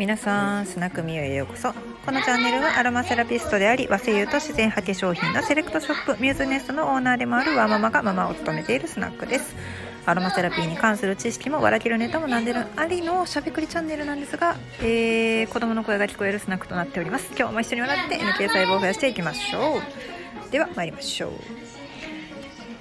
[0.00, 1.74] 皆さんスナックミュへようこそ。
[1.74, 9.54] このチャンネルはアロマセラピストであり和製油と自然派化粧品のセレクトショップミューズネストのオーナーでもあるワーママがママを務めているスナックです。
[10.06, 17.30] アロマセラピーに関する知識も笑けるネタもなんでるありのしゃべくりチャンネルなんですが、えー、子供の声が聞こえるスナックとなっております。
[17.38, 19.80] 今日も一緒に笑って NK 細胞を増やしていきましょ
[20.48, 20.50] う。
[20.50, 21.32] では参りましょう。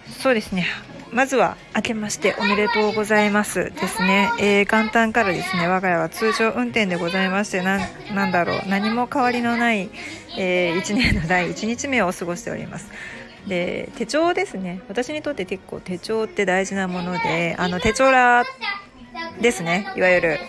[0.09, 0.67] そうですね。
[1.11, 7.79] まずは明けましておめでとうございますですね、えー、元旦からですね我が家は通常運転でございましてな
[8.13, 9.89] なんだろう何も変わりのない、
[10.37, 12.89] えー、1年の第1日目を過ごしております。
[13.47, 14.81] で手帳ですね。
[14.87, 18.43] 私にとって結構手帳って大事なものであの手帳ら
[19.41, 19.91] ですね。
[19.95, 20.39] いわゆる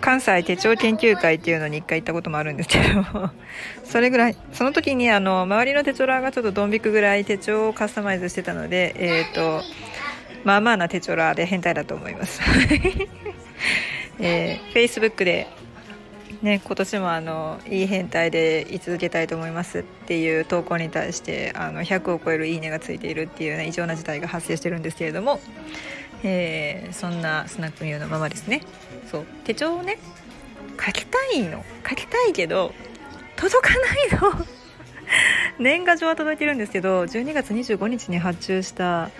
[0.00, 3.30] 関西手帳研究会っていうのに一回行ったこともあるんですけど
[3.84, 9.62] それぐらいその時にあの周りの手帳らがちょっとドン引くぐらい手帳をカスタマイズしてたのでえっ、ー、と
[10.44, 12.40] まあまあな手帳らで変態だと思います。
[14.18, 15.46] えー、Facebook で
[16.42, 25.40] ね、今年もあのいい変態で居続けたいと思いますっていう投稿に対してあの100を超える「いいね」がついているっていう、ね、異常な事態が発生してるんですけれども、
[26.22, 28.60] えー、そんなスナックミューのままですね。
[29.10, 29.26] そう。
[29.44, 29.98] 手帳をね
[30.84, 31.64] 書きたいの。
[31.88, 32.72] 書きたいけど
[33.36, 34.46] 届かないの。
[35.58, 39.10] 年賀状は届いてるんですけど12月25日に発注した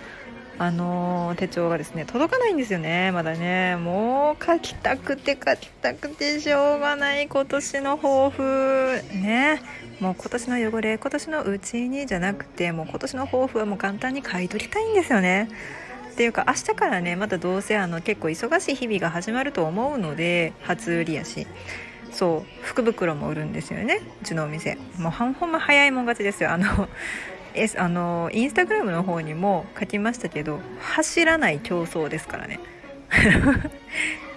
[0.59, 3.13] あの、手帳がですね届かないんですよね。
[3.13, 3.77] まだね。
[3.77, 7.29] もう書きたくて書きたくてしょうがない。
[7.29, 9.03] 今年の抱負。
[9.13, 9.61] ね。
[10.01, 15.49] もう今年の汚れ今年のうちにじゃなくてもう今年の抱負はもう簡単に買い取りたいんですよね。
[16.17, 21.47] っていうか明日からねまたどうせあの結構忙しい日々が始まると思うので初売りやし。
[22.11, 24.79] そう福袋も売るんですよねうちのお店。
[24.97, 26.51] もうほんま早いもん勝ちですよ。
[26.51, 26.89] あの
[27.77, 32.61] あのインスタグラムの方にも書きましたけど走らない競争ですからね。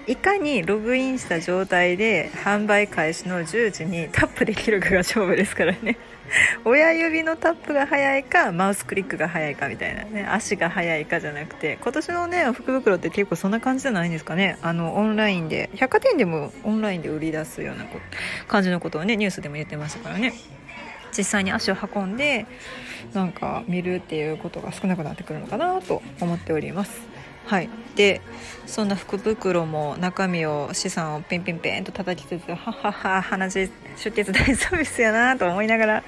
[0.09, 5.99] いかにログインした状態で販売開始の10時にタップできるかが勝負ですからね。
[6.65, 10.25] 親指のタップが速いかマウスクリックが速いかみたいなね。
[10.27, 14.57] 足が速いかじゃなくて今年のね福袋って結構そんな感じじゃないんですかね。
[14.63, 17.85] あのオンラインで百貨店でもオンラインで売り出すような
[18.47, 20.33] 感じのことをねニュースでも言ってましたからね。
[21.15, 22.47] 実際に足を運んで
[23.13, 27.08] なんか見るっていうことが少なくなってくるのかなと思っております。
[27.49, 28.21] はい、で
[28.67, 36.03] そんな福袋も中身を資産をピンピンピンと叩きつつははは鼻血出血大サービスやなと思いながら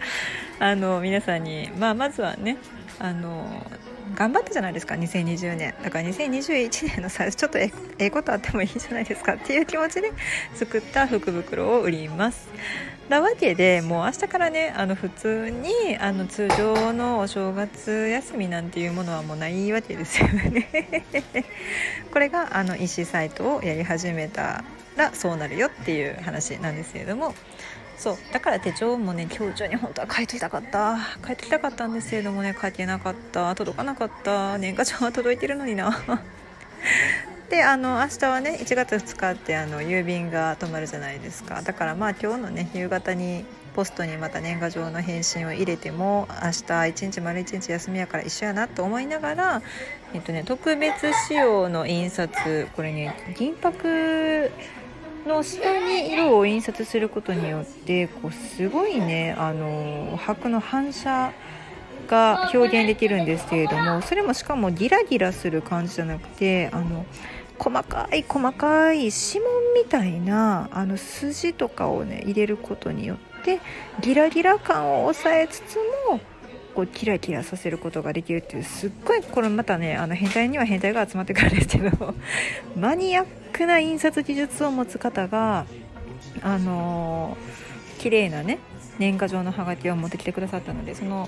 [0.60, 2.60] あの皆さんに、まあ、まずはね
[3.00, 3.66] あの
[4.14, 5.74] 頑張ったじゃないですか2020年。
[5.82, 10.12] だから2021年の最初ちょっとええことあってもいいじゃないですかっていう気持ちで
[10.54, 12.50] 作った福袋を売ります。
[13.12, 20.70] なわけでもう明日からねあの普通にあの通常のお正月休みなんていうものはもうないわけですよね。
[22.14, 24.64] これがあの EC サイトをやり始めた
[24.96, 27.36] らそうなるよっていう話なんですけれども。
[27.98, 28.18] そう。
[28.32, 30.98] だから手帳もね今日中に本当は書いときたかった。
[31.28, 33.54] 書いときたかったんですけれどもね書けなかった。
[33.56, 34.58] 届かなかった。
[34.58, 36.02] 年賀状は届いてるのにな。
[37.52, 41.62] であの明日はね1月2日ってあの郵便が止まるじゃないですか。
[41.62, 43.44] だからまあ今日のね夕方に
[43.76, 49.62] ポストにまた年賀状の返信を入れても明日一日丸一日休みやから一緒やなと思いながら、
[50.14, 54.50] えっとね、特別仕様の印刷これね銀箔
[55.28, 61.34] の下に色を印刷することによってこうすごいねあの箔の反射
[62.08, 67.06] が表現できるんですけれどもそれもしかもギラギラする感じじゃなくてあの
[67.64, 73.60] 細かい細かい指紋みたいなあの筋とかをね入れることによって
[74.00, 75.78] ギラギラ感を抑えつつ
[76.10, 76.20] も
[76.74, 82.16] こうキラキラさせることができるっていうすっごいこれまたねあの変態には変態が集まってくるんですけど
[82.76, 85.68] マニアックな印刷技術を持つ方が
[86.42, 88.58] あのー、綺麗なね
[89.02, 91.28] 年賀状のハガキを持ってきてくださったのでその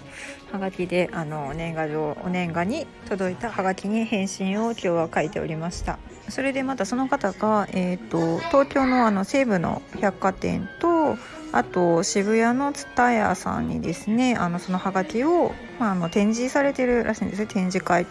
[0.52, 5.98] ハガキであの年賀状お年賀に届いたハガキに返信を今日は書いておりました。
[6.30, 11.18] それでまたその方が、えーと、東京のあの西部の百貨店と
[11.52, 17.48] あと渋谷の蔦屋さんにですねあのそのハガキを、まあ、あの展示されてるらしいんですね。
[17.48, 18.06] 展示会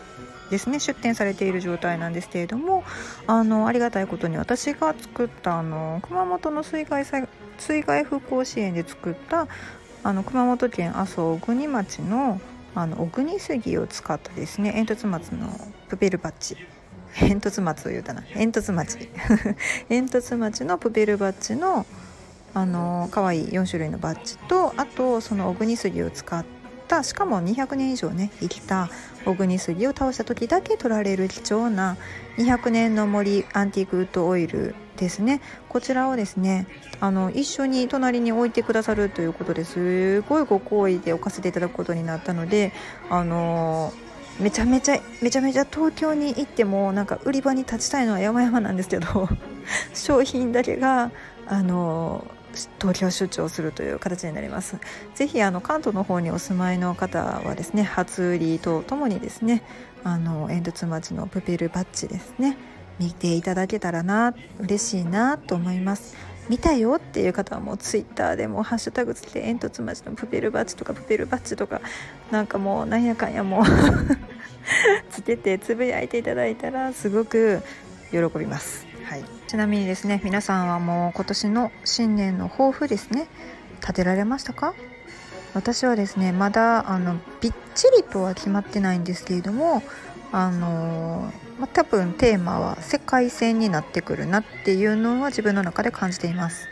[0.51, 0.81] ですね。
[0.81, 2.83] 出展されている状態なんですけれども
[3.27, 7.05] あのありがたいことに私が作ったあの熊本の水害
[7.63, 9.47] 水害復興支援で作った
[10.03, 12.41] あの熊本県阿蘇小国町の
[12.75, 15.49] あの小国杉を使ったですね煙突松の
[15.89, 16.57] プペルバッジ
[17.15, 18.23] 煙突松を言うたな。
[18.23, 18.97] 煙突町。
[19.89, 21.87] 煙突町のプペルバッジの
[22.55, 26.62] あの可愛い4種類のバッジとあとその小国杉を使った
[26.93, 28.91] たしかも200年以上ね生きた
[29.25, 31.97] 小国杉を倒した時だけ取られる貴重な
[32.37, 35.41] 200年の森アンティークウッドオイルですね。
[35.71, 36.67] こちらをですね
[37.01, 42.73] あの一緒に隣に置いてくださるということですごいご好意で置かせていただくことになったので
[43.09, 43.95] あの
[44.39, 49.29] めちゃめちゃめちゃめちゃ東京に行ってもなんか売り場に立ちたいのは山々なんですけど
[49.95, 51.11] 商品だけが
[51.47, 52.27] あの
[52.81, 54.79] 東京出張するという形になります。
[55.15, 59.63] ぜひあの関東の方にお住まいの方はですね初売りとともにですね
[60.05, 62.57] あの煙突町のプペルバッジですね
[62.99, 66.17] 見ていただけたらな嬉しいなと思います。
[66.49, 71.81] 見たよっていう方はもうツイッターでもハッシュタグつけて煙突町のプペルバッジとかプペルバッジとか
[72.31, 73.65] なんかもうなんやかんやもう
[75.11, 77.63] つけてつぶやいていただいたらすごく
[78.11, 78.92] 喜びます。
[79.05, 83.29] はい、ちなみにですね皆さんはもう今年の新年の抱負ですね
[83.81, 84.75] 立てられましたか？
[85.55, 89.83] 私はですねまだあのびっちりとは決まってないんですけれども
[90.31, 96.69] あのまあ、多分テーマは世界戦になってくるなっていうのは自分の中で感じています。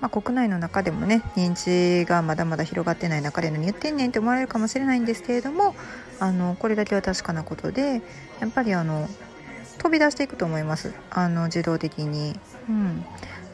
[0.00, 5.74] まあ、国内の中でもね認知がまだまだ広がってない中で何言ってんねんって思われるかもしれないんですけれども
[6.20, 8.00] あのこれだけは確かなことで
[8.38, 9.08] やっぱりあの
[9.78, 10.92] 飛び出していくと思います。
[11.10, 12.38] あの自動的に。
[12.68, 13.04] うん、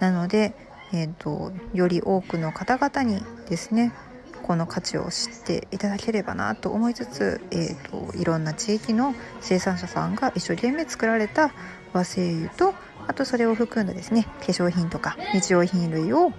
[0.00, 0.54] なので、
[0.92, 3.92] えーと、より多くの方々にですね
[4.42, 11.52] この価値を知っていただければなと思いつつ、えーと、いろんな地域の生産者さんが一生懸命作られた
[11.92, 12.74] 和製油と
[13.06, 16.32] あとそれを含んだですね化粧品とか日用品類を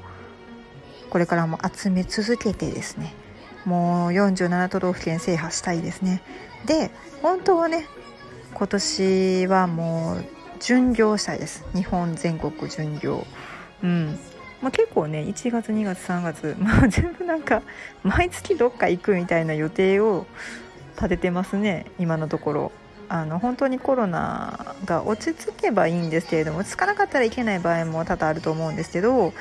[1.10, 3.14] これからも集め続けてですね
[3.66, 6.22] もう47都道府県制覇したいですね。
[6.66, 6.92] で
[7.22, 7.88] 本当はね
[8.56, 10.25] 今年はもう
[10.62, 11.66] 巡業したいです。
[11.75, 13.28] 日本全国巡業。
[13.84, 14.18] うん。
[14.62, 17.62] まあ、結構ね1月2月3月、 まあ、全部なんか
[18.04, 20.25] 毎月どっか行くみたいな予定を
[20.96, 21.86] 立ててますね。
[22.00, 22.72] 今のところ。
[23.07, 29.31] あの本当にコロナが落ち着けばいいんですけれども落ち着かなかったらいけない場合も多々あると思うんですけど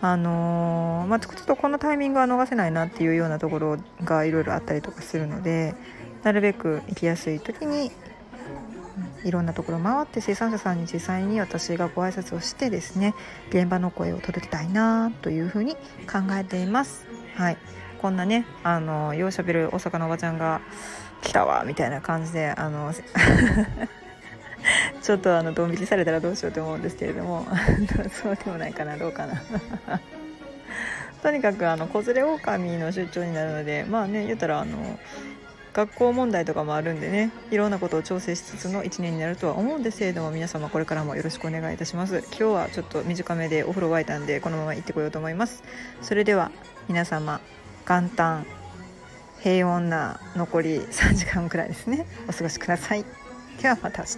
[0.00, 5.74] あのー、まあ、ちょっとこのタイミングは逃せないなっていうようなところがいろいろあったりとかするので
[6.22, 7.92] なるべく行きやすい時に
[9.24, 13.14] いろんなところ回って生産者さんに実際に私がご挨拶をしてですね
[13.50, 17.06] 現場の声を届けたいなというふうに考えています。
[17.34, 17.56] はい
[18.00, 20.62] こんなねあのようしゃべる大阪のおばちゃんが
[21.22, 22.94] 来たわみたいな感じであの
[25.02, 27.46] ちょっとあのドン引きされたらどうしようと思うんですけれども
[28.22, 29.42] そうでもないかなどうかな
[31.22, 34.98] とにかくあの子連れ狼の出張になるのでまあね言ったらあの
[35.72, 42.24] 学校問題とかもあるんでねいろんなことを調整しつつの1年になるとは思うんですけれども皆様これからもよろしくお願いいたします。
[42.28, 45.62] 今日はちょっと短めでお風呂沸いたんでこのまま行ってこようと思います。
[46.02, 46.50] それでは
[46.88, 47.40] 皆様
[47.86, 48.46] 元旦
[49.40, 52.06] 平穏な残り3時間くらいですね。
[52.28, 53.04] お過ごしください。
[53.62, 54.08] ではまた明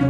[0.00, 0.09] 日。